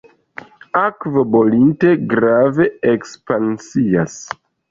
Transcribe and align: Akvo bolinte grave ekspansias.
Akvo 0.79 1.23
bolinte 1.35 1.91
grave 2.15 2.67
ekspansias. 2.95 4.19